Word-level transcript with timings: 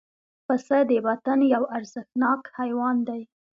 پسه 0.45 0.77
د 0.89 0.91
وطن 1.07 1.39
یو 1.53 1.63
ارزښتناک 1.77 2.41
حیوان 2.57 2.97
دی. 3.07 3.21